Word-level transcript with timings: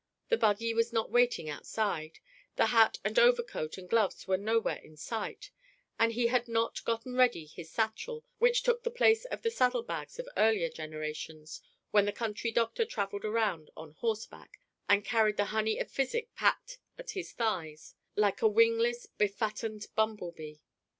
The 0.29 0.37
buggy 0.37 0.73
was 0.73 0.91
not 0.91 1.11
waiting 1.11 1.47
outside; 1.47 2.17
the 2.55 2.65
hat 2.65 2.97
and 3.05 3.19
overcoat 3.19 3.77
and 3.77 3.87
gloves 3.87 4.27
were 4.27 4.35
nowhere 4.35 4.77
in 4.77 4.97
sight; 4.97 5.51
and 5.99 6.13
he 6.13 6.25
had 6.25 6.47
not 6.47 6.83
gotten 6.85 7.13
ready 7.15 7.45
his 7.45 7.69
satchel 7.69 8.25
which 8.39 8.63
took 8.63 8.81
the 8.81 8.89
place 8.89 9.25
of 9.25 9.43
the 9.43 9.51
saddlebags 9.51 10.17
of 10.17 10.27
earlier 10.35 10.69
generations 10.69 11.61
when 11.91 12.05
the 12.05 12.11
country 12.11 12.51
doctor 12.51 12.83
travelled 12.83 13.25
around 13.25 13.69
on 13.77 13.91
horseback 13.91 14.57
and 14.89 15.05
carried 15.05 15.37
the 15.37 15.45
honey 15.53 15.77
of 15.77 15.91
physic 15.91 16.33
packed 16.33 16.79
at 16.97 17.11
his 17.11 17.31
thighs 17.33 17.93
like 18.15 18.41
a 18.41 18.47
wingless, 18.47 19.05
befattened 19.05 19.85
bumblebee. 19.95 20.57